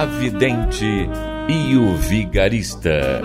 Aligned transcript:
A 0.00 0.06
Vidente 0.06 1.10
e 1.46 1.76
o 1.76 1.94
Vigarista. 1.94 3.20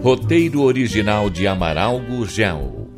Roteiro 0.00 0.62
original 0.62 1.28
de 1.28 1.48
Amaral 1.48 1.98
Gurgel. 1.98 2.88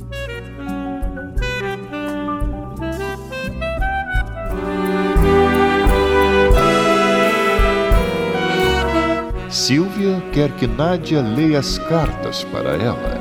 Silvia 9.48 10.22
quer 10.34 10.50
que 10.56 10.66
Nádia 10.66 11.22
leia 11.22 11.60
as 11.60 11.78
cartas 11.78 12.44
para 12.44 12.76
ela. 12.76 13.18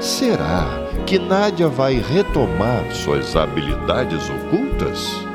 Será 0.00 0.64
que 1.04 1.18
Nádia 1.18 1.68
vai 1.68 2.00
retomar 2.00 2.90
suas 2.92 3.36
habilidades 3.36 4.22
ocultas? 4.30 5.27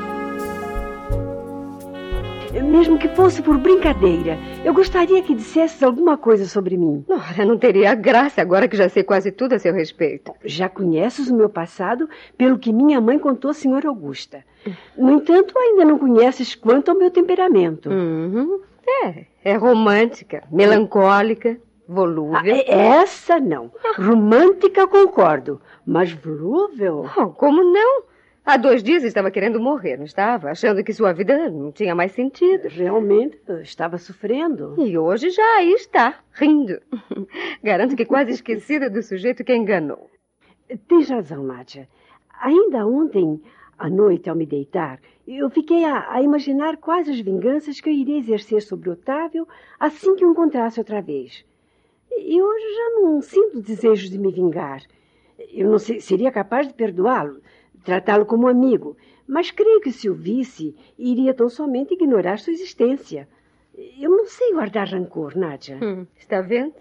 Mesmo 2.62 2.98
que 2.98 3.08
fosse 3.08 3.42
por 3.42 3.58
brincadeira, 3.58 4.38
eu 4.64 4.72
gostaria 4.72 5.22
que 5.22 5.34
dissesses 5.34 5.82
alguma 5.82 6.16
coisa 6.16 6.46
sobre 6.46 6.76
mim. 6.76 7.04
Ora, 7.08 7.44
não 7.44 7.58
teria 7.58 7.94
graça 7.94 8.40
agora 8.40 8.68
que 8.68 8.76
já 8.76 8.88
sei 8.88 9.02
quase 9.02 9.32
tudo 9.32 9.54
a 9.54 9.58
seu 9.58 9.72
respeito. 9.72 10.32
Já 10.44 10.68
conheces 10.68 11.28
o 11.30 11.34
meu 11.36 11.48
passado 11.48 12.08
pelo 12.38 12.58
que 12.58 12.72
minha 12.72 13.00
mãe 13.00 13.18
contou 13.18 13.50
à 13.50 13.54
senhora 13.54 13.88
Augusta. 13.88 14.44
No 14.96 15.12
entanto, 15.12 15.58
ainda 15.58 15.84
não 15.84 15.98
conheces 15.98 16.54
quanto 16.54 16.90
ao 16.90 16.98
meu 16.98 17.10
temperamento. 17.10 17.90
Uhum. 17.90 18.60
É, 19.04 19.24
é 19.44 19.56
romântica, 19.56 20.44
melancólica, 20.50 21.58
volúvel. 21.88 22.36
Ah, 22.36 22.48
é, 22.48 22.70
essa 22.70 23.40
não. 23.40 23.70
Romântica 23.96 24.86
concordo, 24.86 25.60
mas 25.86 26.12
volúvel? 26.12 27.06
Oh, 27.16 27.28
como 27.28 27.62
não? 27.62 28.13
Há 28.46 28.58
dois 28.58 28.82
dias 28.82 29.02
estava 29.04 29.30
querendo 29.30 29.58
morrer, 29.58 29.96
não 29.96 30.04
estava? 30.04 30.50
Achando 30.50 30.84
que 30.84 30.92
sua 30.92 31.14
vida 31.14 31.48
não 31.48 31.72
tinha 31.72 31.94
mais 31.94 32.12
sentido. 32.12 32.68
Realmente, 32.68 33.40
estava 33.62 33.96
sofrendo. 33.96 34.74
E 34.78 34.98
hoje 34.98 35.30
já 35.30 35.56
aí 35.56 35.72
está, 35.72 36.18
rindo. 36.30 36.78
Garanto 37.64 37.96
que 37.96 38.04
quase 38.04 38.32
esquecida 38.32 38.90
do 38.90 39.02
sujeito 39.02 39.42
que 39.42 39.50
a 39.50 39.56
enganou. 39.56 40.10
Tens 40.86 41.08
razão, 41.08 41.42
Nádia. 41.42 41.88
Ainda 42.38 42.86
ontem, 42.86 43.40
à 43.78 43.88
noite, 43.88 44.28
ao 44.28 44.36
me 44.36 44.44
deitar, 44.44 45.00
eu 45.26 45.48
fiquei 45.48 45.82
a, 45.86 46.12
a, 46.12 46.20
imaginar 46.20 46.76
quais 46.76 47.08
as 47.08 47.20
vinganças 47.20 47.80
que 47.80 47.88
eu 47.88 47.94
iria 47.94 48.18
exercer 48.18 48.60
sobre 48.60 48.90
Otávio 48.90 49.48
assim 49.80 50.14
que 50.16 50.24
o 50.24 50.30
encontrasse 50.30 50.78
outra 50.78 51.00
vez. 51.00 51.46
E 52.10 52.42
hoje 52.42 52.74
já 52.74 53.00
não 53.00 53.22
sinto 53.22 53.62
desejo 53.62 54.10
de 54.10 54.18
me 54.18 54.30
vingar. 54.30 54.82
Eu 55.50 55.70
não 55.70 55.78
sei, 55.78 55.98
seria 55.98 56.30
capaz 56.30 56.68
de 56.68 56.74
perdoá-lo, 56.74 57.40
tratá-lo 57.84 58.26
como 58.26 58.48
amigo, 58.48 58.96
mas 59.26 59.50
creio 59.50 59.80
que 59.80 59.92
se 59.92 60.08
o 60.08 60.14
visse, 60.14 60.74
iria 60.98 61.34
tão 61.34 61.48
somente 61.48 61.94
ignorar 61.94 62.38
sua 62.38 62.52
existência. 62.52 63.28
Eu 63.98 64.10
não 64.10 64.26
sei 64.26 64.52
guardar 64.52 64.88
rancor, 64.88 65.36
Nádia. 65.36 65.78
Hum, 65.82 66.06
está 66.16 66.40
vendo? 66.40 66.74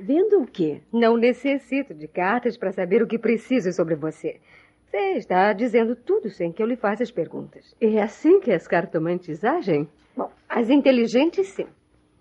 Vendo 0.00 0.40
o 0.40 0.46
quê? 0.46 0.80
Não 0.92 1.16
necessito 1.16 1.92
de 1.92 2.06
cartas 2.06 2.56
para 2.56 2.72
saber 2.72 3.02
o 3.02 3.06
que 3.06 3.18
preciso 3.18 3.72
sobre 3.72 3.94
você. 3.96 4.40
Você 4.86 5.18
está 5.18 5.52
dizendo 5.52 5.94
tudo 5.94 6.30
sem 6.30 6.52
que 6.52 6.62
eu 6.62 6.66
lhe 6.66 6.76
faça 6.76 7.02
as 7.02 7.10
perguntas. 7.10 7.74
É 7.80 8.00
assim 8.00 8.40
que 8.40 8.52
as 8.52 8.66
cartomantes 8.66 9.44
agem? 9.44 9.88
Bom, 10.16 10.30
as 10.48 10.70
inteligentes 10.70 11.48
sim. 11.48 11.66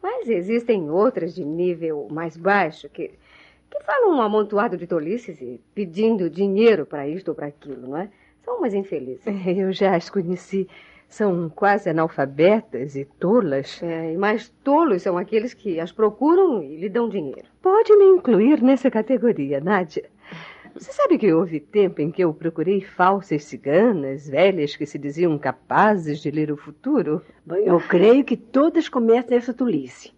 Mas 0.01 0.27
existem 0.27 0.89
outras 0.89 1.33
de 1.33 1.45
nível 1.45 2.07
mais 2.09 2.35
baixo 2.35 2.89
que, 2.89 3.09
que 3.69 3.83
falam 3.83 4.17
um 4.17 4.21
amontoado 4.21 4.75
de 4.75 4.85
tolices 4.87 5.39
e 5.39 5.61
pedindo 5.73 6.29
dinheiro 6.29 6.85
para 6.85 7.07
isto 7.07 7.29
ou 7.29 7.35
para 7.35 7.47
aquilo, 7.47 7.87
não 7.87 7.97
é? 7.97 8.09
São 8.47 8.59
umas 8.59 8.73
infelizes. 8.73 9.25
Eu 9.45 9.73
já 9.73 9.93
as 9.93 10.09
conheci. 10.09 10.69
São 11.09 11.49
quase 11.49 11.89
analfabetas 11.89 12.95
e 12.95 13.03
tolas. 13.03 13.81
É, 13.83 14.13
e 14.13 14.17
mais 14.17 14.49
tolos 14.63 15.01
são 15.01 15.17
aqueles 15.17 15.53
que 15.53 15.81
as 15.81 15.91
procuram 15.91 16.63
e 16.63 16.77
lhe 16.77 16.87
dão 16.87 17.09
dinheiro. 17.09 17.47
Pode 17.61 17.93
me 17.97 18.05
incluir 18.05 18.61
nessa 18.61 18.89
categoria, 18.89 19.59
Nádia. 19.59 20.09
Você 20.73 20.93
sabe 20.93 21.17
que 21.17 21.31
houve 21.33 21.59
tempo 21.59 22.01
em 22.01 22.09
que 22.09 22.23
eu 22.23 22.33
procurei 22.33 22.81
falsas 22.81 23.43
ciganas, 23.43 24.29
velhas 24.29 24.75
que 24.75 24.85
se 24.85 24.97
diziam 24.97 25.37
capazes 25.37 26.19
de 26.19 26.31
ler 26.31 26.51
o 26.51 26.57
futuro? 26.57 27.21
Bem, 27.45 27.65
eu 27.65 27.79
creio 27.81 28.23
que 28.23 28.37
todas 28.37 28.87
começam 28.87 29.35
essa 29.35 29.53
tolice. 29.53 30.13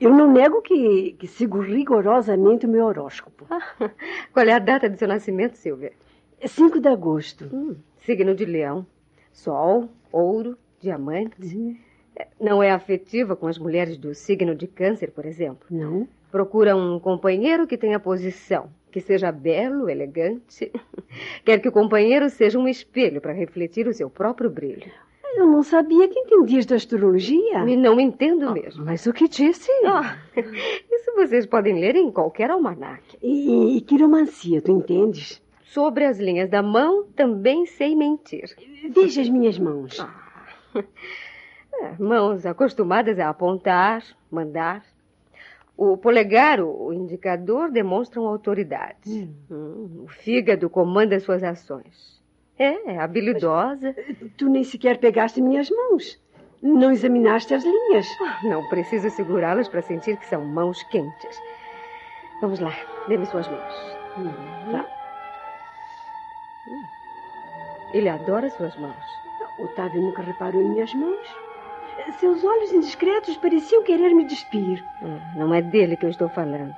Eu 0.00 0.10
não 0.10 0.30
nego 0.30 0.62
que, 0.62 1.16
que 1.18 1.26
sigo 1.26 1.60
rigorosamente 1.60 2.66
o 2.66 2.68
meu 2.68 2.84
horóscopo. 2.84 3.46
Qual 4.32 4.46
é 4.46 4.52
a 4.52 4.58
data 4.58 4.88
do 4.88 4.98
seu 4.98 5.08
nascimento, 5.08 5.56
Silvia? 5.56 5.92
É 6.40 6.46
5 6.46 6.80
de 6.80 6.88
agosto. 6.88 7.48
Hum, 7.52 7.76
signo 7.98 8.34
de 8.34 8.44
leão. 8.44 8.86
Sol, 9.32 9.88
ouro, 10.12 10.56
diamante. 10.80 11.34
Uhum. 11.42 11.76
Não 12.40 12.62
é 12.62 12.70
afetiva 12.70 13.34
com 13.34 13.46
as 13.46 13.58
mulheres 13.58 13.96
do 13.96 14.14
signo 14.14 14.54
de 14.54 14.66
câncer, 14.66 15.10
por 15.10 15.26
exemplo? 15.26 15.66
Não. 15.70 16.06
Procura 16.30 16.76
um 16.76 17.00
companheiro 17.00 17.66
que 17.66 17.78
tenha 17.78 17.98
posição, 17.98 18.68
que 18.90 19.00
seja 19.00 19.32
belo, 19.32 19.88
elegante. 19.88 20.70
Quer 21.44 21.60
que 21.60 21.68
o 21.68 21.72
companheiro 21.72 22.28
seja 22.28 22.58
um 22.58 22.68
espelho 22.68 23.20
para 23.20 23.32
refletir 23.32 23.86
o 23.86 23.94
seu 23.94 24.08
próprio 24.10 24.50
brilho. 24.50 24.90
Eu 25.36 25.46
não 25.46 25.64
sabia 25.64 26.06
que 26.06 26.18
entendias 26.18 26.64
de 26.64 26.74
astrologia. 26.74 27.64
E 27.68 27.76
não 27.76 27.98
entendo 27.98 28.52
mesmo. 28.52 28.82
Oh, 28.82 28.86
mas 28.86 29.04
o 29.04 29.12
que 29.12 29.26
disse? 29.26 29.68
Oh, 29.82 30.40
isso 30.40 31.12
vocês 31.16 31.44
podem 31.44 31.80
ler 31.80 31.96
em 31.96 32.10
qualquer 32.10 32.50
almanaque. 32.50 33.18
E, 33.20 33.76
e 33.76 33.80
quiromancia, 33.80 34.62
tu 34.62 34.70
entendes? 34.70 35.42
Sobre 35.74 36.04
as 36.04 36.20
linhas 36.20 36.48
da 36.48 36.62
mão, 36.62 37.02
também 37.16 37.66
sei 37.66 37.96
mentir. 37.96 38.44
Veja 38.90 39.22
as 39.22 39.28
minhas 39.28 39.58
mãos. 39.58 39.98
Ah. 40.00 40.22
É, 41.76 42.00
mãos 42.00 42.46
acostumadas 42.46 43.18
a 43.18 43.28
apontar, 43.28 44.00
mandar. 44.30 44.84
O 45.76 45.96
polegar, 45.96 46.60
o 46.60 46.92
indicador, 46.92 47.68
demonstram 47.68 48.28
autoridade. 48.28 49.00
Hum. 49.08 49.34
Hum, 49.50 50.04
o 50.04 50.06
fígado 50.06 50.70
comanda 50.70 51.18
suas 51.18 51.42
ações. 51.42 52.22
É, 52.56 52.92
é 52.92 52.98
habilidosa. 53.00 53.92
Mas, 53.96 54.30
tu 54.36 54.48
nem 54.48 54.62
sequer 54.62 54.98
pegaste 54.98 55.42
minhas 55.42 55.68
mãos. 55.68 56.22
Não 56.62 56.92
examinaste 56.92 57.52
as 57.52 57.64
linhas. 57.64 58.06
Ah, 58.22 58.38
não 58.44 58.68
preciso 58.68 59.10
segurá-las 59.10 59.66
para 59.66 59.82
sentir 59.82 60.16
que 60.16 60.26
são 60.26 60.44
mãos 60.44 60.80
quentes. 60.84 61.36
Vamos 62.40 62.60
lá, 62.60 62.72
dê-me 63.08 63.26
suas 63.26 63.48
mãos. 63.48 63.96
Hum, 64.16 64.70
tá. 64.70 65.03
Ele 67.92 68.08
adora 68.08 68.50
suas 68.50 68.76
mãos. 68.76 69.24
Otávio 69.58 70.02
nunca 70.02 70.22
reparou 70.22 70.60
em 70.60 70.68
minhas 70.70 70.92
mãos. 70.94 71.26
Seus 72.18 72.44
olhos 72.44 72.72
indiscretos 72.72 73.36
pareciam 73.36 73.82
querer 73.84 74.12
me 74.14 74.24
despir. 74.24 74.84
Hum, 75.02 75.20
não 75.36 75.54
é 75.54 75.62
dele 75.62 75.96
que 75.96 76.04
eu 76.04 76.10
estou 76.10 76.28
falando. 76.28 76.74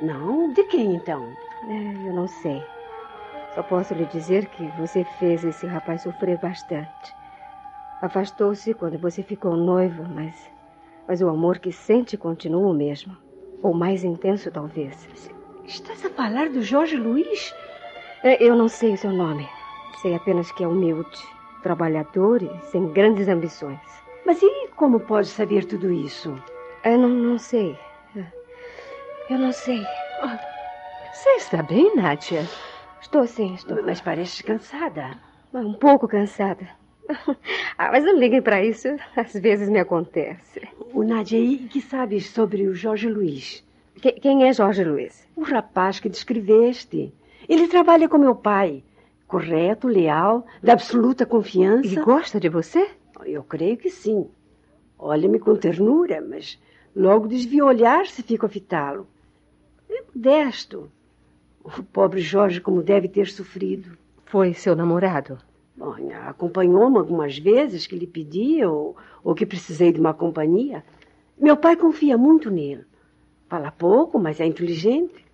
Não? 0.00 0.52
De 0.52 0.64
quem 0.64 0.94
então? 0.94 1.34
É, 1.68 2.08
eu 2.08 2.12
não 2.12 2.26
sei. 2.26 2.62
Só 3.54 3.62
posso 3.62 3.94
lhe 3.94 4.04
dizer 4.06 4.46
que 4.46 4.66
você 4.78 5.04
fez 5.18 5.44
esse 5.44 5.66
rapaz 5.66 6.02
sofrer 6.02 6.38
bastante. 6.38 7.14
Afastou-se 8.00 8.72
quando 8.74 8.98
você 8.98 9.22
ficou 9.22 9.56
noivo, 9.56 10.04
mas, 10.08 10.50
mas 11.06 11.20
o 11.20 11.28
amor 11.28 11.58
que 11.58 11.72
sente 11.72 12.16
continua 12.16 12.70
o 12.70 12.74
mesmo. 12.74 13.16
Ou 13.62 13.74
mais 13.74 14.04
intenso, 14.04 14.50
talvez. 14.50 15.08
Estás 15.66 16.04
a 16.04 16.10
falar 16.10 16.48
do 16.48 16.62
Jorge 16.62 16.96
Luiz? 16.96 17.54
É, 18.22 18.42
eu 18.42 18.54
não 18.54 18.68
sei 18.68 18.92
o 18.92 18.98
seu 18.98 19.10
nome. 19.10 19.48
Sei 20.02 20.14
apenas 20.14 20.52
que 20.52 20.62
é 20.62 20.68
humilde, 20.68 21.18
trabalhador 21.62 22.42
e 22.42 22.50
sem 22.70 22.86
grandes 22.92 23.28
ambições. 23.28 23.80
Mas 24.26 24.42
e 24.42 24.68
como 24.76 25.00
pode 25.00 25.28
saber 25.28 25.64
tudo 25.64 25.90
isso? 25.90 26.36
Eu 26.84 26.98
não, 26.98 27.08
não 27.08 27.38
sei. 27.38 27.78
Eu 29.30 29.38
não 29.38 29.52
sei. 29.52 29.82
Você 31.12 31.30
está 31.36 31.62
bem, 31.62 31.94
Nádia? 31.96 32.46
Estou 33.00 33.26
sim, 33.26 33.54
estou. 33.54 33.82
Mas 33.82 34.00
parece 34.00 34.42
cansada. 34.42 35.16
Um 35.54 35.72
pouco 35.72 36.06
cansada. 36.06 36.68
Ah, 37.76 37.90
mas 37.90 38.04
não 38.04 38.16
liguem 38.16 38.42
para 38.42 38.62
isso. 38.62 38.88
Às 39.16 39.32
vezes 39.32 39.68
me 39.68 39.80
acontece. 39.80 40.68
O 40.92 41.02
Nádia, 41.02 41.38
e 41.38 41.58
que 41.58 41.80
sabes 41.80 42.28
sobre 42.28 42.68
o 42.68 42.74
Jorge 42.74 43.08
Luiz? 43.08 43.64
Que, 44.00 44.12
quem 44.12 44.46
é 44.46 44.52
Jorge 44.52 44.84
Luiz? 44.84 45.26
O 45.34 45.42
rapaz 45.42 45.98
que 45.98 46.08
descreveste. 46.08 47.12
Ele 47.48 47.68
trabalha 47.68 48.08
com 48.08 48.18
meu 48.18 48.34
pai. 48.34 48.82
correto, 49.26 49.86
leal, 49.86 50.44
de 50.60 50.70
absoluta 50.70 51.24
confiança. 51.24 51.86
E 51.86 51.94
gosta 51.94 52.40
de 52.40 52.48
você? 52.48 52.90
Eu 53.24 53.44
creio 53.44 53.76
que 53.76 53.88
sim. 53.88 54.28
Olha-me 54.98 55.38
com 55.38 55.54
ternura, 55.54 56.20
mas 56.20 56.58
logo 56.94 57.28
desvia 57.28 57.64
o 57.64 57.68
olhar 57.68 58.06
se 58.06 58.22
fico 58.22 58.44
a 58.44 58.48
fitá-lo. 58.48 59.06
É 59.88 60.02
modesto. 60.12 60.90
O 61.62 61.82
pobre 61.82 62.20
Jorge, 62.20 62.60
como 62.60 62.82
deve 62.82 63.06
ter 63.08 63.28
sofrido. 63.28 63.96
Foi 64.26 64.52
seu 64.52 64.74
namorado? 64.74 65.38
Bom, 65.76 65.94
acompanhou-me 66.26 66.98
algumas 66.98 67.38
vezes 67.38 67.86
que 67.86 67.96
lhe 67.96 68.06
pedi 68.06 68.64
ou, 68.64 68.96
ou 69.22 69.34
que 69.34 69.46
precisei 69.46 69.92
de 69.92 70.00
uma 70.00 70.12
companhia. 70.12 70.84
Meu 71.38 71.56
pai 71.56 71.76
confia 71.76 72.18
muito 72.18 72.50
nele. 72.50 72.84
Fala 73.48 73.70
pouco, 73.70 74.18
mas 74.18 74.40
é 74.40 74.46
inteligente. 74.46 75.24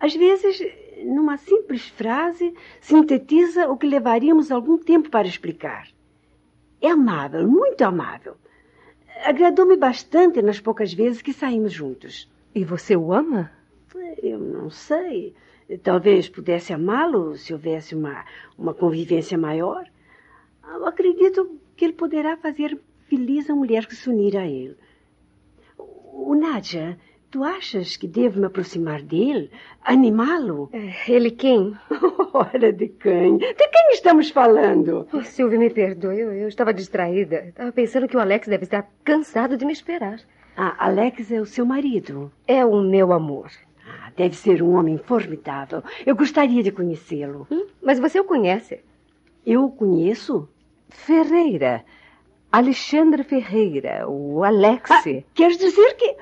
Às 0.00 0.16
vezes, 0.16 0.66
numa 1.04 1.36
simples 1.36 1.86
frase, 1.88 2.54
sintetiza 2.80 3.68
o 3.68 3.76
que 3.76 3.86
levaríamos 3.86 4.50
algum 4.50 4.78
tempo 4.78 5.10
para 5.10 5.28
explicar. 5.28 5.88
É 6.80 6.88
amável, 6.88 7.46
muito 7.46 7.82
amável. 7.82 8.34
Agradou-me 9.22 9.76
bastante 9.76 10.40
nas 10.40 10.58
poucas 10.58 10.94
vezes 10.94 11.20
que 11.20 11.34
saímos 11.34 11.72
juntos. 11.72 12.30
E 12.54 12.64
você 12.64 12.96
o 12.96 13.12
ama? 13.12 13.52
Eu 14.22 14.38
não 14.38 14.70
sei. 14.70 15.34
Talvez 15.82 16.28
pudesse 16.28 16.72
amá-lo 16.72 17.36
se 17.36 17.52
houvesse 17.52 17.94
uma, 17.94 18.24
uma 18.56 18.72
convivência 18.72 19.36
maior. 19.36 19.86
Eu 20.66 20.86
acredito 20.86 21.58
que 21.76 21.84
ele 21.84 21.92
poderá 21.92 22.36
fazer 22.38 22.80
feliz 23.06 23.50
a 23.50 23.54
mulher 23.54 23.86
que 23.86 23.94
se 23.94 24.08
unir 24.08 24.36
a 24.36 24.46
ele. 24.46 24.76
O 25.76 26.34
Nádia, 26.34 26.98
tu 27.30 27.44
achas 27.44 27.96
que 27.96 28.08
devo 28.08 28.40
me 28.40 28.46
aproximar 28.46 29.02
dele? 29.02 29.50
Animá-lo? 29.82 30.68
É, 30.72 31.10
ele 31.10 31.30
quem? 31.30 31.76
Ora, 32.32 32.72
de 32.72 32.88
quem? 32.88 33.38
De 33.38 33.54
quem 33.54 33.90
estamos 33.92 34.30
falando? 34.30 35.06
Oh, 35.12 35.22
Silvia, 35.22 35.58
me 35.58 35.70
perdoe. 35.70 36.18
Eu, 36.18 36.32
eu 36.32 36.48
estava 36.48 36.74
distraída. 36.74 37.46
Estava 37.48 37.72
pensando 37.72 38.08
que 38.08 38.16
o 38.16 38.20
Alex 38.20 38.48
deve 38.48 38.64
estar 38.64 38.90
cansado 39.04 39.56
de 39.56 39.64
me 39.64 39.72
esperar. 39.72 40.20
Ah, 40.56 40.74
Alex 40.86 41.30
é 41.30 41.40
o 41.40 41.46
seu 41.46 41.64
marido. 41.64 42.30
É 42.46 42.64
o 42.64 42.80
meu 42.82 43.12
amor. 43.12 43.50
Ah, 43.86 44.10
deve 44.16 44.36
ser 44.36 44.62
um 44.62 44.74
homem 44.74 44.98
formidável. 44.98 45.82
Eu 46.04 46.16
gostaria 46.16 46.62
de 46.62 46.72
conhecê-lo. 46.72 47.46
Hum? 47.50 47.66
Mas 47.82 47.98
você 47.98 48.18
o 48.18 48.24
conhece? 48.24 48.80
Eu 49.46 49.64
o 49.64 49.70
conheço? 49.70 50.48
Ferreira. 50.88 51.84
Alexandre 52.52 53.22
Ferreira, 53.22 54.08
o 54.08 54.42
Alex. 54.42 54.90
Ah, 54.90 55.02
quer 55.32 55.52
dizer 55.52 55.94
que, 55.94 56.16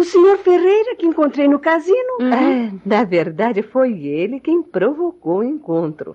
que 0.00 0.02
o 0.02 0.04
senhor 0.04 0.38
Ferreira 0.38 0.96
que 0.96 1.06
encontrei 1.06 1.46
no 1.46 1.58
casino? 1.58 2.22
É, 2.22 2.72
na 2.86 3.04
verdade 3.04 3.62
foi 3.62 4.06
ele 4.06 4.40
quem 4.40 4.62
provocou 4.62 5.38
o 5.38 5.44
encontro. 5.44 6.14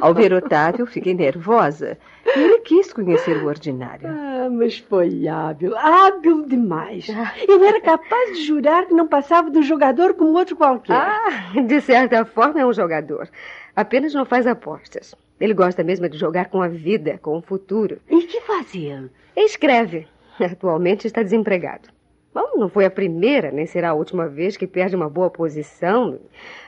Ao 0.00 0.12
ver 0.12 0.32
Otávio, 0.34 0.84
fiquei 0.86 1.14
nervosa. 1.14 1.98
Ele 2.26 2.58
quis 2.58 2.92
conhecer 2.92 3.38
o 3.38 3.46
ordinário. 3.46 4.08
Ah, 4.08 4.48
mas 4.50 4.78
foi 4.78 5.26
hábil, 5.26 5.76
hábil 5.76 6.44
demais. 6.46 7.06
Eu 7.48 7.62
era 7.64 7.80
capaz 7.80 8.36
de 8.36 8.44
jurar 8.44 8.86
que 8.86 8.94
não 8.94 9.08
passava 9.08 9.50
de 9.50 9.58
um 9.58 9.62
jogador 9.62 10.14
como 10.14 10.36
outro 10.36 10.56
qualquer. 10.56 10.94
Ah, 10.94 11.60
de 11.66 11.80
certa 11.80 12.24
forma 12.24 12.60
é 12.60 12.66
um 12.66 12.72
jogador. 12.72 13.28
Apenas 13.74 14.12
não 14.12 14.26
faz 14.26 14.46
apostas. 14.46 15.14
Ele 15.40 15.54
gosta 15.54 15.82
mesmo 15.82 16.08
de 16.08 16.18
jogar 16.18 16.50
com 16.50 16.60
a 16.60 16.68
vida, 16.68 17.18
com 17.22 17.38
o 17.38 17.42
futuro. 17.42 17.98
E 18.10 18.22
que 18.22 18.40
fazia? 18.42 19.10
Escreve. 19.34 20.06
Atualmente 20.38 21.06
está 21.06 21.22
desempregado. 21.22 21.88
Bom, 22.34 22.56
não 22.56 22.68
foi 22.68 22.86
a 22.86 22.90
primeira, 22.90 23.50
nem 23.50 23.66
será 23.66 23.90
a 23.90 23.94
última 23.94 24.26
vez 24.26 24.56
que 24.56 24.66
perde 24.66 24.96
uma 24.96 25.08
boa 25.08 25.28
posição, 25.28 26.18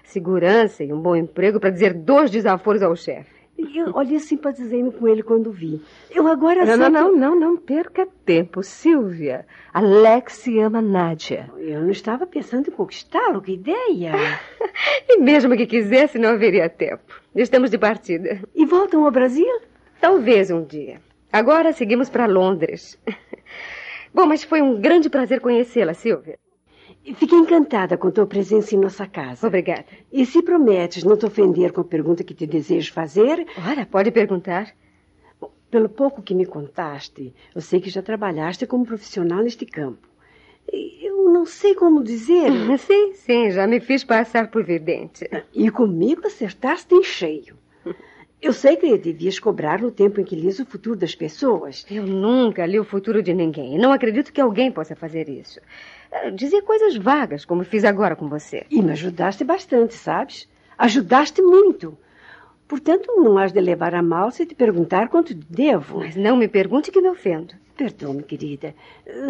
segurança 0.02 0.84
e 0.84 0.93
um 0.93 1.00
bom 1.00 1.16
emprego 1.16 1.58
para 1.58 1.70
dizer 1.70 1.94
dois 1.94 2.31
desaforos 2.31 2.82
ao 2.82 2.94
chefe. 2.94 3.32
Eu, 3.56 3.93
olha, 3.94 4.19
simpatizei-me 4.19 4.90
com 4.90 5.06
ele 5.06 5.22
quando 5.22 5.52
vi. 5.52 5.81
Eu 6.11 6.26
agora 6.26 6.64
Não, 6.64 6.76
não, 6.76 6.90
não, 6.90 7.16
não, 7.16 7.40
não 7.40 7.56
perca 7.56 8.06
tempo, 8.25 8.62
Silvia. 8.62 9.46
Alex 9.72 10.46
ama 10.61 10.82
Nádia. 10.82 11.50
Eu 11.56 11.81
não 11.81 11.90
estava 11.90 12.26
pensando 12.26 12.69
em 12.69 12.72
conquistá-lo, 12.72 13.40
que 13.40 13.52
ideia. 13.52 14.12
e 15.08 15.19
mesmo 15.19 15.56
que 15.56 15.67
quisesse, 15.67 16.19
não 16.19 16.31
haveria 16.31 16.69
tempo. 16.69 17.20
Estamos 17.34 17.70
de 17.70 17.78
partida. 17.78 18.40
E 18.55 18.67
voltam 18.67 19.05
ao 19.05 19.10
Brasil? 19.10 19.60
Talvez 20.00 20.50
um 20.50 20.64
dia. 20.64 21.00
Agora 21.32 21.72
seguimos 21.72 22.10
para 22.10 22.26
Londres. 22.26 22.99
Bom, 24.14 24.26
mas 24.26 24.44
foi 24.44 24.62
um 24.62 24.81
grande 24.81 25.11
prazer 25.11 25.40
conhecê-la, 25.40 25.93
Silvia. 25.93 26.38
Fiquei 27.16 27.37
encantada 27.37 27.96
com 27.99 28.12
tua 28.12 28.26
presença 28.26 28.72
em 28.75 28.78
nossa 28.78 29.08
casa. 29.08 29.44
Obrigada. 29.44 29.84
E 30.12 30.25
se 30.25 30.40
prometes 30.40 31.02
não 31.02 31.16
te 31.16 31.26
ofender 31.26 31.72
com 31.72 31.81
a 31.81 31.84
pergunta 31.84 32.22
que 32.22 32.32
te 32.32 32.46
desejo 32.46 32.93
fazer. 32.93 33.44
Ora, 33.69 33.84
pode 33.84 34.12
perguntar. 34.12 34.72
Pelo 35.69 35.88
pouco 35.88 36.22
que 36.22 36.32
me 36.32 36.46
contaste, 36.46 37.34
eu 37.52 37.61
sei 37.61 37.81
que 37.81 37.90
já 37.90 38.00
trabalhaste 38.00 38.64
como 38.69 38.87
profissional 38.87 39.43
neste 39.43 39.66
campo. 39.66 40.06
Eu 40.72 41.31
não 41.31 41.44
sei 41.44 41.75
como 41.75 42.05
dizer. 42.05 42.52
Sim, 42.78 43.12
sim, 43.14 43.50
já 43.50 43.67
me 43.67 43.81
fiz 43.81 44.05
passar 44.05 44.49
por 44.49 44.62
vidente. 44.62 45.28
E 45.52 45.69
comigo 45.70 46.26
acertaste 46.26 46.94
em 46.94 47.02
cheio. 47.02 47.58
Eu 48.44 48.52
sei 48.52 48.76
que 48.76 48.99
devias 48.99 49.38
cobrar 49.38 49.81
no 49.81 49.91
tempo 49.91 50.20
em 50.20 50.25
que 50.25 50.37
lias 50.37 50.58
o 50.58 50.67
futuro 50.67 50.94
das 50.94 51.14
pessoas. 51.14 51.87
Eu 51.91 52.06
nunca 52.06 52.67
li 52.67 52.79
o 52.79 52.85
futuro 52.85 53.23
de 53.23 53.32
ninguém. 53.32 53.79
Não 53.79 53.91
acredito 53.91 54.31
que 54.31 54.38
alguém 54.38 54.70
possa 54.70 54.94
fazer 54.94 55.31
isso. 55.31 55.58
Dizer 56.35 56.61
coisas 56.61 56.94
vagas, 56.94 57.46
como 57.46 57.64
fiz 57.64 57.87
agora 57.87 58.14
com 58.14 58.29
você. 58.29 58.67
E 58.70 58.82
me 58.82 58.93
ajudaste 58.93 59.43
bastante, 59.44 59.94
sabes? 59.94 60.46
Ajudaste 60.76 61.41
muito. 61.41 61.96
Portanto, 62.69 63.14
não 63.17 63.38
has 63.38 63.50
de 63.50 63.62
levar 63.62 63.94
a 63.94 64.02
mal 64.02 64.31
se 64.31 64.44
te 64.44 64.55
perguntar 64.55 65.08
quanto 65.08 65.32
devo. 65.32 66.00
Mas 66.00 66.14
não 66.14 66.37
me 66.37 66.46
pergunte 66.46 66.91
que 66.91 67.00
me 67.00 67.08
ofendo. 67.08 67.55
Perdoe-me, 67.76 68.23
querida. 68.23 68.75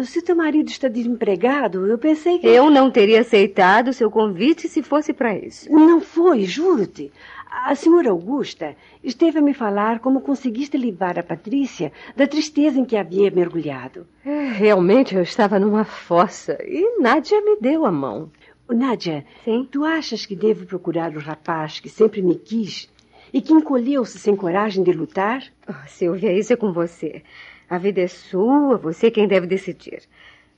Se 0.03 0.21
teu 0.21 0.35
marido 0.35 0.69
está 0.69 0.87
desempregado, 0.87 1.87
eu 1.87 1.97
pensei 1.97 2.37
que. 2.37 2.47
Eu 2.47 2.69
não 2.69 2.91
teria 2.91 3.21
aceitado 3.21 3.91
seu 3.91 4.11
convite 4.11 4.67
se 4.67 4.83
fosse 4.83 5.13
para 5.13 5.35
isso. 5.35 5.71
Não 5.71 5.99
foi, 5.99 6.43
juro-te. 6.43 7.11
A 7.49 7.73
senhora 7.73 8.09
Augusta 8.09 8.75
esteve 9.03 9.39
a 9.39 9.41
me 9.41 9.53
falar 9.53 9.99
como 9.99 10.21
conseguiste 10.21 10.77
livrar 10.77 11.17
a 11.17 11.23
Patrícia 11.23 11.91
da 12.15 12.27
tristeza 12.27 12.77
em 12.77 12.85
que 12.85 12.97
havia 12.97 13.31
mergulhado. 13.31 14.05
É, 14.25 14.49
realmente 14.49 15.15
eu 15.15 15.21
estava 15.21 15.57
numa 15.57 15.85
fossa 15.85 16.57
e 16.61 16.99
Nádia 16.99 17.41
me 17.41 17.57
deu 17.59 17.85
a 17.85 17.91
mão. 17.91 18.29
Nádia, 18.69 19.25
Sim? 19.43 19.67
tu 19.71 19.85
achas 19.85 20.25
que 20.25 20.35
devo 20.35 20.65
procurar 20.65 21.15
o 21.15 21.19
rapaz 21.19 21.79
que 21.79 21.87
sempre 21.87 22.21
me 22.21 22.35
quis 22.35 22.89
e 23.33 23.41
que 23.41 23.53
encolheu-se 23.53 24.19
sem 24.19 24.35
coragem 24.35 24.83
de 24.83 24.91
lutar? 24.91 25.43
Oh, 25.67 25.87
Silvia, 25.87 26.33
isso 26.37 26.51
é 26.51 26.55
com 26.55 26.73
você. 26.73 27.23
A 27.69 27.77
vida 27.77 28.01
é 28.01 28.07
sua, 28.07 28.77
você 28.77 29.09
quem 29.09 29.27
deve 29.27 29.47
decidir. 29.47 30.03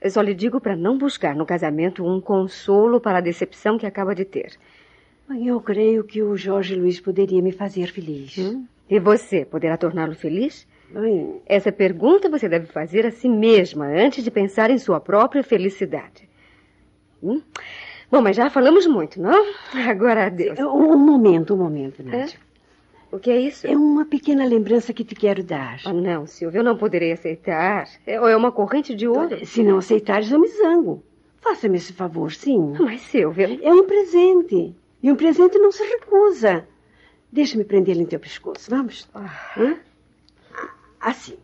Eu 0.02 0.12
só 0.12 0.22
lhe 0.22 0.34
digo 0.34 0.60
para 0.60 0.76
não 0.76 0.98
buscar 0.98 1.36
no 1.36 1.46
casamento 1.46 2.06
um 2.06 2.22
consolo 2.22 3.00
para 3.00 3.18
a 3.18 3.22
decepção 3.22 3.78
que 3.78 3.86
acaba 3.86 4.14
de 4.14 4.26
ter. 4.26 4.54
Eu 5.44 5.60
creio 5.60 6.04
que 6.04 6.22
o 6.22 6.38
Jorge 6.38 6.76
Luiz 6.76 7.00
poderia 7.00 7.42
me 7.42 7.52
fazer 7.52 7.88
feliz. 7.88 8.38
Hum? 8.38 8.66
E 8.90 9.00
você 9.00 9.44
poderá 9.44 9.76
torná-lo 9.76 10.16
feliz? 10.16 10.68
Bem, 10.90 11.42
Essa 11.46 11.72
pergunta 11.72 12.30
você 12.30 12.48
deve 12.48 12.68
fazer 12.68 13.06
a 13.06 13.12
si 13.12 13.28
mesma 13.28 13.86
antes 13.88 14.24
de 14.24 14.32
pensar 14.32 14.70
em 14.70 14.78
sua 14.78 15.02
própria 15.02 15.44
felicidade. 15.44 16.30
Hum? 17.22 17.42
Bom, 18.10 18.22
mas 18.22 18.38
já 18.38 18.50
falamos 18.50 18.88
muito, 18.88 19.22
não? 19.22 19.46
Agora 19.90 20.28
adeus. 20.28 20.58
um 20.60 20.94
um 20.94 20.98
momento, 20.98 21.54
um 21.54 21.58
momento, 21.58 22.02
Nádia. 22.02 22.40
O 23.12 23.20
que 23.20 23.32
é 23.32 23.40
isso? 23.40 23.66
É 23.66 23.76
uma 23.76 24.06
pequena 24.06 24.46
lembrança 24.46 24.92
que 24.94 25.04
te 25.04 25.16
quero 25.16 25.44
dar. 25.44 25.80
Ah, 25.86 25.94
não, 25.94 26.26
Silvia, 26.28 26.60
eu 26.60 26.64
não 26.64 26.78
poderei 26.78 27.12
aceitar. 27.14 27.88
É, 28.06 28.16
é 28.16 28.36
uma 28.36 28.52
corrente 28.52 28.94
de 28.94 29.08
ouro. 29.08 29.46
Se 29.46 29.64
não 29.64 29.78
aceitares, 29.78 30.30
eu 30.32 30.40
me 30.40 30.48
zango. 30.50 31.04
Faça-me 31.42 31.78
esse 31.78 31.94
favor, 31.94 32.32
sim. 32.32 32.74
Mas, 32.80 33.02
Silvia, 33.02 33.60
É 33.62 33.74
um 33.74 33.86
presente. 33.86 34.76
E 35.02 35.12
um 35.12 35.16
presente 35.16 35.58
não 35.58 35.72
se 35.72 35.84
recusa. 35.84 36.68
Deixa-me 37.32 37.64
prendê-lo 37.64 38.02
em 38.02 38.06
teu 38.06 38.20
pescoço. 38.20 38.70
Vamos? 38.70 39.08
Hã? 39.58 39.78
Assim. 41.00 41.38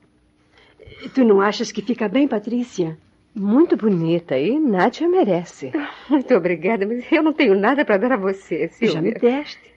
Tu 1.14 1.24
não 1.24 1.40
achas 1.40 1.72
que 1.72 1.82
fica 1.82 2.08
bem, 2.10 2.28
Patrícia? 2.28 2.98
muito 3.36 3.76
bonita 3.76 4.38
e 4.38 4.60
Nádia 4.60 5.08
merece. 5.10 5.72
Muito 6.08 6.36
obrigada, 6.36 6.86
mas 6.86 7.04
eu 7.12 7.24
não 7.24 7.34
tenho 7.34 7.56
nada 7.56 7.84
para 7.84 7.98
dar 7.98 8.12
a 8.12 8.18
você, 8.18 8.68
Já 8.82 9.02
me 9.02 9.12
Silvia. 9.12 9.14
deste. 9.14 9.73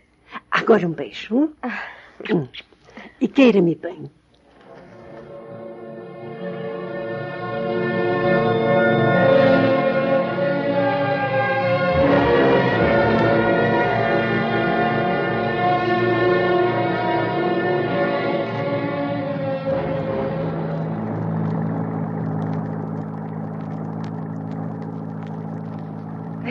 Agora 0.57 0.87
um 0.87 0.93
beijo. 0.93 1.37
hum? 1.37 1.53
Hum. 2.33 2.49
E 3.21 3.29
queira-me 3.29 3.75
bem. 3.75 4.11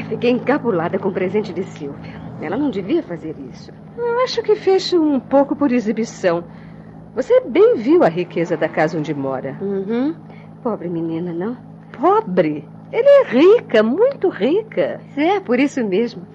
Fiquei 0.07 0.29
encabulada 0.29 0.99
com 0.99 1.09
o 1.09 1.11
presente 1.11 1.51
de 1.51 1.63
Silvia. 1.63 2.24
Ela 2.41 2.57
não 2.57 2.69
devia 2.69 3.01
fazer 3.01 3.35
isso. 3.39 3.71
Acho 4.23 4.41
que 4.43 4.55
fez 4.55 4.91
um 4.93 5.19
pouco 5.19 5.55
por 5.55 5.71
exibição. 5.71 6.43
Você 7.13 7.41
bem 7.47 7.77
viu 7.77 8.03
a 8.03 8.09
riqueza 8.09 8.57
da 8.57 8.67
casa 8.67 8.97
onde 8.97 9.13
mora. 9.13 9.57
Uhum. 9.61 10.15
Pobre 10.61 10.89
menina, 10.89 11.31
não? 11.31 11.57
Pobre? 11.91 12.67
Ele 12.91 13.07
é 13.07 13.23
rica, 13.27 13.83
muito 13.83 14.29
rica. 14.29 14.99
É, 15.15 15.39
por 15.39 15.59
isso 15.59 15.85
mesmo. 15.85 16.25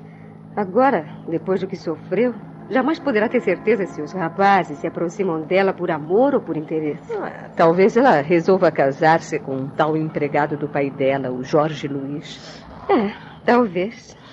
Agora, 0.57 1.07
depois 1.29 1.61
do 1.61 1.67
que 1.67 1.77
sofreu, 1.77 2.35
jamais 2.69 2.99
poderá 2.99 3.29
ter 3.29 3.41
certeza 3.41 3.87
se 3.87 4.01
os 4.01 4.13
rapazes 4.13 4.79
se 4.79 4.87
aproximam 4.87 5.43
dela 5.43 5.73
por 5.73 5.91
amor 5.91 6.35
ou 6.35 6.41
por 6.41 6.57
interesse. 6.57 7.13
Ah, 7.15 7.51
talvez 7.57 7.97
ela 7.97 8.21
resolva 8.21 8.71
casar-se 8.71 9.39
com 9.39 9.57
um 9.57 9.69
tal 9.69 9.97
empregado 9.97 10.57
do 10.57 10.69
pai 10.69 10.91
dela, 10.91 11.31
o 11.31 11.43
Jorge 11.43 11.89
Luiz. 11.89 12.65
É, 12.89 13.13
talvez. 13.45 14.17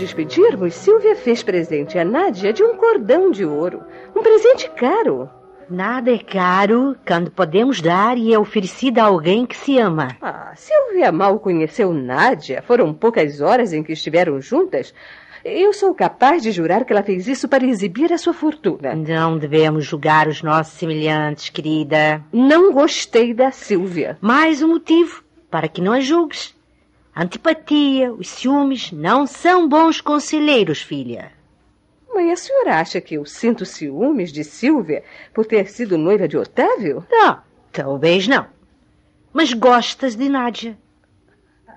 Despedirmos, 0.00 0.72
Silvia 0.72 1.14
fez 1.14 1.42
presente 1.42 1.98
a 1.98 2.04
Nádia 2.06 2.54
de 2.54 2.62
um 2.64 2.74
cordão 2.74 3.30
de 3.30 3.44
ouro. 3.44 3.82
Um 4.16 4.22
presente 4.22 4.70
caro. 4.70 5.28
Nada 5.68 6.10
é 6.10 6.16
caro 6.16 6.96
quando 7.06 7.30
podemos 7.30 7.82
dar 7.82 8.16
e 8.16 8.32
é 8.32 8.38
oferecido 8.38 8.98
a 8.98 9.04
alguém 9.04 9.44
que 9.44 9.54
se 9.54 9.76
ama. 9.76 10.16
Ah, 10.22 10.54
Silvia 10.56 11.12
mal 11.12 11.38
conheceu 11.38 11.92
Nádia. 11.92 12.62
Foram 12.62 12.94
poucas 12.94 13.42
horas 13.42 13.74
em 13.74 13.82
que 13.82 13.92
estiveram 13.92 14.40
juntas. 14.40 14.94
Eu 15.44 15.74
sou 15.74 15.94
capaz 15.94 16.42
de 16.42 16.50
jurar 16.50 16.86
que 16.86 16.94
ela 16.94 17.02
fez 17.02 17.28
isso 17.28 17.46
para 17.46 17.66
exibir 17.66 18.10
a 18.10 18.16
sua 18.16 18.32
fortuna. 18.32 18.94
Não 18.94 19.36
devemos 19.36 19.84
julgar 19.84 20.28
os 20.28 20.42
nossos 20.42 20.78
semelhantes, 20.78 21.50
querida. 21.50 22.24
Não 22.32 22.72
gostei 22.72 23.34
da 23.34 23.50
Silvia. 23.50 24.16
Mais 24.22 24.62
um 24.62 24.68
motivo 24.68 25.22
para 25.50 25.68
que 25.68 25.82
não 25.82 25.92
a 25.92 26.00
julgues. 26.00 26.58
A 27.14 27.22
antipatia, 27.22 28.12
os 28.12 28.28
ciúmes 28.28 28.92
não 28.92 29.26
são 29.26 29.68
bons 29.68 30.00
conselheiros, 30.00 30.80
filha. 30.80 31.32
Mãe, 32.12 32.32
a 32.32 32.36
senhora 32.36 32.80
acha 32.80 33.00
que 33.00 33.14
eu 33.14 33.24
sinto 33.24 33.64
ciúmes 33.64 34.32
de 34.32 34.44
Silvia 34.44 35.02
por 35.32 35.46
ter 35.46 35.68
sido 35.68 35.98
noiva 35.98 36.26
de 36.26 36.36
Otávio? 36.36 37.04
Não, 37.10 37.40
talvez 37.72 38.26
não. 38.26 38.46
Mas 39.32 39.52
gostas 39.52 40.16
de 40.16 40.28
Nádia. 40.28 40.76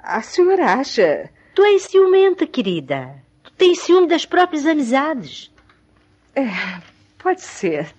A 0.04 0.22
senhora 0.22 0.74
acha. 0.74 1.30
Tu 1.56 1.64
és 1.64 1.84
ciumenta, 1.84 2.48
querida. 2.48 3.16
Tu 3.44 3.52
tens 3.54 3.80
ciúme 3.80 4.08
das 4.08 4.26
próprias 4.26 4.66
amizades. 4.66 5.52
É, 6.36 6.50
pode 7.20 7.42
ser. 7.42 7.94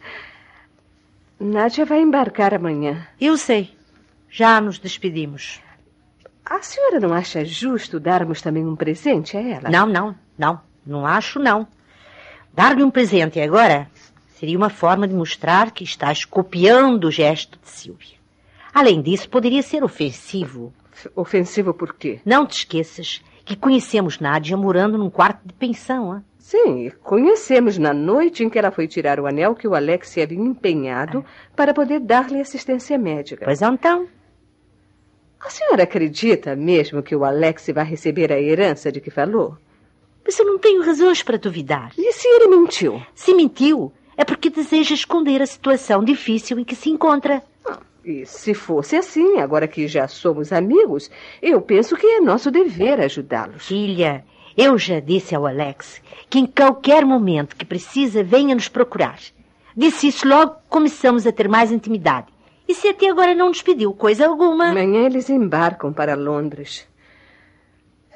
Nádia 1.39 1.85
vai 1.85 2.01
embarcar 2.01 2.53
amanhã. 2.53 3.07
Eu 3.21 3.37
sei. 3.37 3.77
Já 4.29 4.61
nos 4.61 4.79
despedimos. 4.79 5.61
A 6.45 6.61
senhora 6.63 7.01
não 7.01 7.15
acha 7.15 7.45
justo 7.45 7.99
darmos 7.99 8.43
também 8.43 8.67
um 8.67 8.77
presente 8.77 9.37
a 9.37 9.41
ela? 9.41 9.71
Não, 9.71 9.87
não, 9.87 10.15
não. 10.37 10.61
Não 10.87 11.07
acho, 11.07 11.39
não. 11.39 11.67
Dar-lhe 12.53 12.83
um 12.83 12.91
presente 12.91 13.41
agora 13.41 13.89
seria 14.39 14.59
uma 14.59 14.69
forma 14.69 15.09
de 15.09 15.15
mostrar 15.15 15.71
que 15.71 15.83
estás 15.83 16.25
copiando 16.25 17.05
o 17.05 17.11
gesto 17.11 17.59
de 17.63 17.71
Silvia. 17.71 18.19
Além 18.75 19.01
disso, 19.01 19.29
poderia 19.29 19.63
ser 19.63 19.83
ofensivo. 19.83 20.73
Ofensivo 21.17 21.73
por 21.73 21.95
quê? 21.95 22.21
Não 22.25 22.45
te 22.47 22.59
esqueças 22.59 23.23
que 23.45 23.57
conhecemos 23.57 24.21
Nádia 24.21 24.57
morando 24.57 24.99
num 24.99 25.11
quarto 25.11 25.41
de 25.47 25.55
pensão. 25.55 26.15
Hein? 26.15 26.25
Sim, 26.39 26.93
conhecemos 27.03 27.79
na 27.79 27.95
noite 27.95 28.45
em 28.45 28.51
que 28.51 28.59
ela 28.59 28.71
foi 28.71 28.87
tirar 28.87 29.19
o 29.19 29.27
anel 29.27 29.55
que 29.55 29.67
o 29.67 29.75
Alex 29.75 30.19
havia 30.19 30.39
empenhado 30.39 31.25
para 31.57 31.73
poder 31.73 32.01
dar-lhe 32.01 32.41
assistência 32.41 32.99
médica. 32.99 33.47
Pois 33.47 33.63
então. 33.63 34.07
A 35.45 35.51
senhora 35.51 35.83
acredita 35.83 36.57
mesmo 36.57 37.03
que 37.03 37.15
o 37.15 37.23
Alex 37.23 37.67
vai 37.75 37.85
receber 37.85 38.33
a 38.33 38.41
herança 38.41 38.91
de 38.91 38.99
que 38.99 39.11
falou? 39.11 39.59
Mas 40.25 40.39
eu 40.39 40.47
não 40.47 40.59
tenho 40.59 40.83
razões 40.83 41.23
para 41.23 41.37
duvidar. 41.37 41.93
E 41.99 42.13
se 42.15 42.27
ele 42.27 42.47
mentiu? 42.47 43.03
Se 43.15 43.35
mentiu, 43.35 43.93
é 44.17 44.25
porque 44.25 44.49
deseja 44.49 44.95
esconder 44.95 45.43
a 45.43 45.47
situação 45.47 46.03
difícil 46.03 46.59
em 46.59 46.65
que 46.65 46.75
se 46.75 46.89
encontra. 46.89 47.43
E 48.03 48.25
se 48.25 48.55
fosse 48.55 48.97
assim, 48.97 49.39
agora 49.39 49.69
que 49.69 49.87
já 49.87 50.09
somos 50.09 50.51
amigos, 50.51 51.11
eu 51.43 51.61
penso 51.61 51.95
que 51.95 52.07
é 52.07 52.21
nosso 52.21 52.51
dever 52.51 52.99
ajudá-los. 53.03 53.67
Filha, 53.67 54.25
eu 54.57 54.79
já 54.79 54.99
disse 54.99 55.35
ao 55.35 55.47
Alex 55.47 56.01
que 56.31 56.39
em 56.39 56.47
qualquer 56.47 57.05
momento 57.05 57.55
que 57.55 57.67
precisa, 57.67 58.25
venha 58.25 58.55
nos 58.55 58.69
procurar. 58.69 59.19
Disse 59.77 60.09
isso 60.09 60.27
logo 60.27 60.53
que 60.53 60.61
começamos 60.71 61.27
a 61.27 61.33
ter 61.33 61.49
mais 61.51 61.71
intimidade. 61.71 62.34
E 62.67 62.75
se 62.75 62.89
até 62.89 63.09
agora 63.09 63.35
não 63.35 63.49
nos 63.49 63.63
pediu 63.63 63.93
coisa 63.93 64.27
alguma. 64.27 64.71
Amanhã 64.71 65.05
eles 65.05 65.29
embarcam 65.29 65.93
para 65.93 66.15
Londres. 66.15 66.89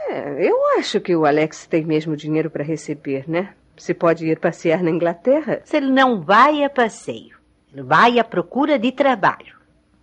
É, 0.09 0.49
eu 0.49 0.57
acho 0.79 1.01
que 1.01 1.15
o 1.15 1.27
Alex 1.27 1.67
tem 1.67 1.85
mesmo 1.85 2.17
dinheiro 2.17 2.51
para 2.51 2.65
receber, 2.65 3.29
né? 3.29 3.55
Se 3.77 3.93
pode 3.93 4.27
ir 4.27 4.39
passear 4.41 4.83
na 4.83 4.91
Inglaterra. 4.91 5.61
Se 5.65 5.77
ele 5.77 5.91
não 5.91 6.23
vai 6.23 6.65
a 6.65 6.71
passeio, 6.71 7.37
ele 7.73 7.83
vai 7.83 8.19
à 8.19 8.25
procura 8.25 8.79
de 8.79 8.91
trabalho. 8.91 9.57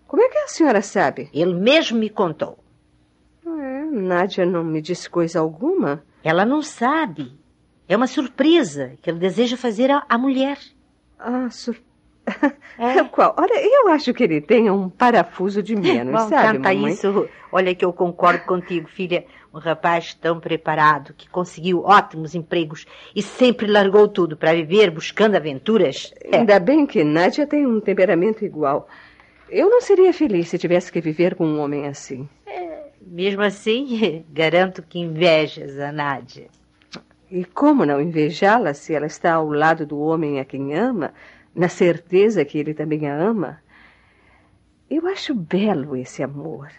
Como 0.07 0.21
é 0.21 0.29
que 0.29 0.37
a 0.37 0.47
senhora 0.47 0.81
sabe? 0.81 1.29
Ele 1.33 1.53
mesmo 1.55 1.97
me 1.97 2.09
contou. 2.09 2.59
É, 3.45 3.85
Nádia 3.85 4.45
não 4.45 4.63
me 4.63 4.81
disse 4.81 5.09
coisa 5.09 5.39
alguma. 5.39 6.03
Ela 6.23 6.45
não 6.45 6.61
sabe. 6.61 7.33
É 7.87 7.95
uma 7.95 8.07
surpresa 8.07 8.93
que 9.01 9.09
ele 9.09 9.19
deseja 9.19 9.57
fazer 9.57 9.91
à, 9.91 10.05
à 10.07 10.17
mulher. 10.17 10.57
Ah, 11.17 11.49
surpresa. 11.49 11.94
É. 12.77 13.03
Qual? 13.11 13.35
Olha, 13.37 13.53
eu 13.55 13.89
acho 13.89 14.13
que 14.13 14.23
ele 14.23 14.41
tem 14.41 14.69
um 14.69 14.89
parafuso 14.89 15.61
de 15.61 15.75
menos, 15.75 16.23
Bom, 16.23 16.29
sabe, 16.29 16.57
canta 16.57 16.73
mamãe? 16.73 16.93
isso. 16.93 17.29
Olha 17.51 17.73
que 17.73 17.85
eu 17.85 17.93
concordo 17.93 18.43
contigo, 18.45 18.87
filha. 18.87 19.25
Um 19.53 19.59
rapaz 19.59 20.13
tão 20.13 20.39
preparado, 20.39 21.13
que 21.13 21.29
conseguiu 21.29 21.83
ótimos 21.85 22.35
empregos 22.35 22.85
e 23.15 23.21
sempre 23.21 23.67
largou 23.67 24.05
tudo 24.07 24.35
para 24.35 24.53
viver 24.53 24.91
buscando 24.91 25.35
aventuras. 25.35 26.13
É. 26.21 26.37
Ainda 26.37 26.59
bem 26.59 26.85
que 26.85 27.03
Nádia 27.05 27.47
tem 27.47 27.65
um 27.65 27.79
temperamento 27.79 28.43
igual. 28.43 28.89
Eu 29.49 29.69
não 29.69 29.79
seria 29.79 30.11
feliz 30.11 30.49
se 30.49 30.57
tivesse 30.57 30.91
que 30.91 30.99
viver 30.99 31.35
com 31.35 31.45
um 31.45 31.61
homem 31.61 31.87
assim. 31.87 32.27
Mesmo 33.05 33.43
assim, 33.43 34.25
garanto 34.33 34.81
que 34.81 34.99
invejas 34.99 35.79
a 35.79 35.91
Nádia. 35.91 36.47
E 37.29 37.45
como 37.45 37.85
não 37.85 38.01
invejá-la 38.01 38.73
se 38.73 38.93
ela 38.93 39.05
está 39.05 39.33
ao 39.33 39.49
lado 39.49 39.85
do 39.85 39.99
homem 39.99 40.39
a 40.39 40.45
quem 40.45 40.73
ama, 40.73 41.13
na 41.55 41.69
certeza 41.69 42.43
que 42.43 42.57
ele 42.57 42.73
também 42.73 43.07
a 43.07 43.15
ama? 43.15 43.61
Eu 44.89 45.07
acho 45.07 45.33
belo 45.33 45.95
esse 45.95 46.21
amor. 46.21 46.69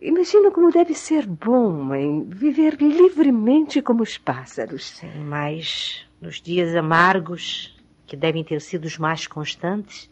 Imagino 0.00 0.52
como 0.52 0.70
deve 0.70 0.94
ser 0.94 1.26
bom, 1.26 1.72
mãe, 1.72 2.24
viver 2.24 2.74
livremente 2.80 3.82
como 3.82 4.02
os 4.02 4.16
pássaros. 4.16 4.96
Sim, 4.96 5.24
mas 5.24 6.06
nos 6.20 6.40
dias 6.40 6.74
amargos, 6.74 7.76
que 8.06 8.16
devem 8.16 8.44
ter 8.44 8.60
sido 8.60 8.84
os 8.84 8.96
mais 8.96 9.26
constantes, 9.26 10.10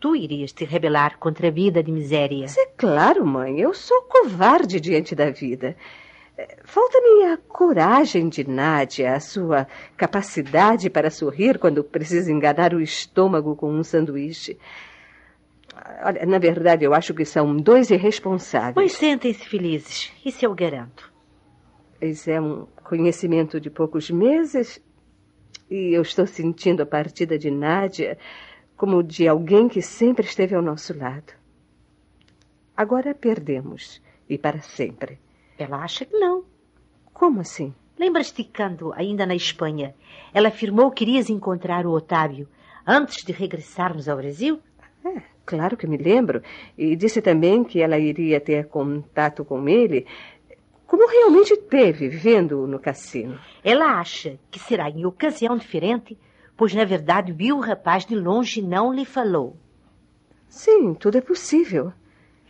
tu 0.00 0.16
irias 0.16 0.52
te 0.52 0.64
rebelar 0.64 1.18
contra 1.18 1.48
a 1.48 1.50
vida 1.50 1.82
de 1.82 1.92
miséria. 1.92 2.42
Mas 2.42 2.56
é 2.56 2.66
claro, 2.76 3.24
mãe, 3.26 3.60
eu 3.60 3.72
sou 3.74 4.02
covarde 4.02 4.80
diante 4.80 5.14
da 5.14 5.30
vida. 5.30 5.76
Eh, 6.36 6.58
Falta-me 6.64 7.24
a 7.32 7.36
coragem 7.36 8.28
de 8.28 8.48
Nádia, 8.48 9.14
a 9.14 9.20
sua 9.20 9.66
capacidade 9.96 10.88
para 10.88 11.10
sorrir 11.10 11.58
quando 11.58 11.82
precisa 11.84 12.30
enganar 12.30 12.74
o 12.74 12.80
estômago 12.80 13.56
com 13.56 13.72
um 13.72 13.82
sanduíche. 13.82 14.58
Olha, 16.02 16.24
na 16.26 16.38
verdade, 16.38 16.84
eu 16.84 16.94
acho 16.94 17.14
que 17.14 17.24
são 17.24 17.56
dois 17.56 17.90
irresponsáveis. 17.90 18.74
Pois 18.74 18.92
sentem-se 18.92 19.44
felizes, 19.46 20.12
isso 20.24 20.44
eu 20.44 20.54
garanto. 20.54 21.10
Pois 21.98 22.26
é 22.28 22.40
um 22.40 22.66
conhecimento 22.84 23.60
de 23.60 23.70
poucos 23.70 24.10
meses 24.10 24.80
e 25.70 25.94
eu 25.94 26.02
estou 26.02 26.26
sentindo 26.26 26.82
a 26.82 26.86
partida 26.86 27.38
de 27.38 27.50
Nádia 27.50 28.18
como 28.76 29.02
de 29.02 29.28
alguém 29.28 29.68
que 29.68 29.82
sempre 29.82 30.24
esteve 30.24 30.54
ao 30.54 30.62
nosso 30.62 30.96
lado. 30.96 31.34
Agora 32.76 33.14
perdemos. 33.14 34.00
E 34.28 34.38
para 34.38 34.60
sempre. 34.60 35.18
Ela 35.64 35.82
acha 35.84 36.04
que 36.04 36.16
não. 36.18 36.44
Como 37.12 37.40
assim? 37.40 37.74
Lembras-te 37.98 38.44
quando, 38.44 38.92
ainda 38.94 39.26
na 39.26 39.34
Espanha, 39.34 39.94
ela 40.32 40.48
afirmou 40.48 40.90
que 40.90 41.04
irias 41.04 41.28
encontrar 41.28 41.84
o 41.86 41.92
Otávio 41.92 42.48
antes 42.86 43.22
de 43.22 43.32
regressarmos 43.32 44.08
ao 44.08 44.16
Brasil? 44.16 44.58
É, 45.04 45.20
claro 45.44 45.76
que 45.76 45.86
me 45.86 45.98
lembro. 45.98 46.42
E 46.78 46.96
disse 46.96 47.20
também 47.20 47.62
que 47.62 47.82
ela 47.82 47.98
iria 47.98 48.40
ter 48.40 48.68
contato 48.68 49.44
com 49.44 49.68
ele, 49.68 50.06
como 50.86 51.06
realmente 51.08 51.56
teve, 51.56 52.08
vendo-o 52.08 52.66
no 52.66 52.78
cassino. 52.78 53.38
Ela 53.62 54.00
acha 54.00 54.38
que 54.50 54.58
será 54.58 54.88
em 54.88 55.04
ocasião 55.04 55.56
diferente, 55.56 56.18
pois 56.56 56.74
na 56.74 56.84
verdade 56.84 57.32
viu 57.32 57.58
o 57.58 57.60
rapaz 57.60 58.06
de 58.06 58.14
longe 58.14 58.60
e 58.60 58.62
não 58.62 58.92
lhe 58.92 59.04
falou. 59.04 59.56
Sim, 60.48 60.94
tudo 60.94 61.18
é 61.18 61.20
possível. 61.20 61.92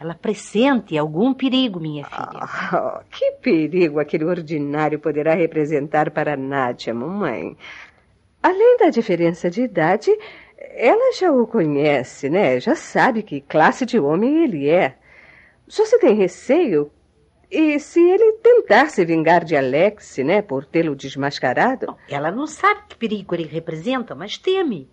Ela 0.01 0.15
pressente 0.15 0.97
algum 0.97 1.35
perigo, 1.35 1.79
minha 1.79 2.07
filha. 2.07 2.41
Oh, 2.73 3.01
que 3.11 3.33
perigo 3.33 4.01
aquele 4.01 4.25
ordinário 4.25 4.99
poderá 4.99 5.35
representar 5.35 6.11
para 6.11 6.39
Nádia, 6.39 6.95
mamãe? 6.95 7.55
Além 8.43 8.79
da 8.79 8.89
diferença 8.89 9.51
de 9.51 9.61
idade, 9.61 10.11
ela 10.59 11.13
já 11.15 11.31
o 11.31 11.47
conhece, 11.47 12.31
né? 12.31 12.59
Já 12.59 12.75
sabe 12.75 13.23
que 13.23 13.43
classe 13.43 13.85
de 13.85 13.99
homem 13.99 14.43
ele 14.43 14.71
é. 14.71 14.97
Só 15.69 15.85
se 15.85 15.99
tem 15.99 16.15
receio 16.15 16.91
e 17.51 17.79
se 17.79 18.01
ele 18.01 18.39
tentar 18.43 18.87
se 18.87 19.05
vingar 19.05 19.45
de 19.45 19.55
Alex, 19.55 20.17
né, 20.19 20.41
por 20.41 20.65
tê-lo 20.65 20.97
desmascarado? 20.97 21.95
Ela 22.09 22.31
não 22.31 22.47
sabe 22.47 22.83
que 22.89 22.97
perigo 22.97 23.35
ele 23.35 23.45
representa, 23.45 24.15
mas 24.15 24.39
teme. 24.39 24.89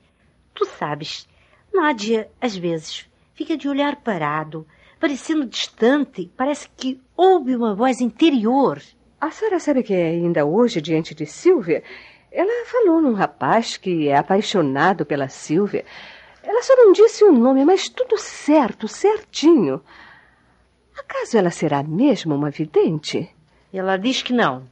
Tu 0.54 0.66
sabes, 0.66 1.30
Nádia, 1.74 2.28
às 2.42 2.58
vezes, 2.58 3.08
fica 3.34 3.56
de 3.56 3.70
olhar 3.70 3.98
parado, 3.98 4.68
parecendo 5.00 5.46
distante. 5.46 6.32
Parece 6.36 6.70
que 6.76 7.02
ouve 7.16 7.56
uma 7.56 7.76
voz 7.76 8.02
interior. 8.02 8.82
A 9.20 9.32
senhora 9.32 9.60
sabe 9.60 9.84
que 9.84 9.94
ainda 9.94 10.46
hoje, 10.46 10.82
diante 10.82 11.16
de 11.16 11.26
Silvia, 11.26 11.84
ela 12.32 12.66
falou 12.66 13.02
num 13.02 13.14
rapaz 13.14 13.78
que 13.78 14.08
é 14.08 14.18
apaixonado 14.18 15.06
pela 15.06 15.28
Silvia. 15.28 15.86
Ela 16.44 16.62
só 16.62 16.76
não 16.76 16.92
disse 16.92 17.24
o 17.24 17.32
nome, 17.32 17.66
mas 17.66 17.90
tudo 17.90 18.18
certo, 18.18 18.88
certinho. 18.88 19.82
Acaso 20.98 21.38
ela 21.38 21.52
será 21.52 21.84
mesmo 21.84 22.36
uma 22.36 22.50
vidente? 22.50 23.30
Ela 23.74 23.98
diz 23.98 24.22
que 24.22 24.34
não. 24.34 24.68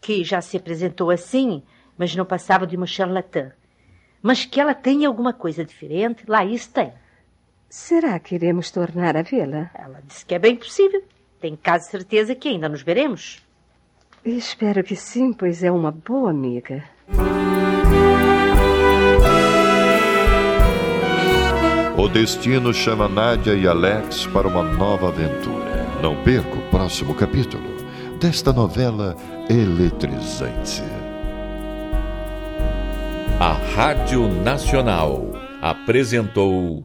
Que 0.00 0.22
já 0.24 0.40
se 0.40 0.56
apresentou 0.56 1.10
assim, 1.10 1.62
mas 1.96 2.14
não 2.14 2.24
passava 2.24 2.66
de 2.66 2.76
uma 2.76 2.86
charlatã. 2.86 3.52
Mas 4.22 4.44
que 4.44 4.60
ela 4.60 4.74
tem 4.74 5.04
alguma 5.04 5.32
coisa 5.32 5.64
diferente, 5.64 6.24
lá 6.26 6.44
isso 6.44 6.70
tem. 6.72 6.92
Será 7.68 8.18
que 8.18 8.34
iremos 8.34 8.70
tornar 8.70 9.16
a 9.16 9.22
vê-la? 9.22 9.70
Ela 9.74 10.00
disse 10.06 10.24
que 10.24 10.34
é 10.34 10.38
bem 10.38 10.56
possível. 10.56 11.02
Tem 11.40 11.56
quase 11.56 11.90
certeza 11.90 12.34
que 12.34 12.48
ainda 12.48 12.68
nos 12.68 12.82
veremos. 12.82 13.42
Espero 14.24 14.82
que 14.82 14.96
sim, 14.96 15.32
pois 15.32 15.62
é 15.62 15.70
uma 15.70 15.90
boa 15.90 16.30
amiga. 16.30 16.84
O 21.96 22.08
destino 22.08 22.72
chama 22.72 23.08
Nádia 23.08 23.54
e 23.54 23.68
Alex 23.68 24.26
para 24.26 24.48
uma 24.48 24.62
nova 24.62 25.08
aventura. 25.08 25.84
Não 26.02 26.22
perca 26.22 26.54
o 26.56 26.70
próximo 26.70 27.14
capítulo 27.14 27.62
desta 28.20 28.52
novela 28.52 29.16
eletrizante. 29.48 30.82
A 33.38 33.52
Rádio 33.74 34.28
Nacional 34.28 35.32
apresentou 35.60 36.84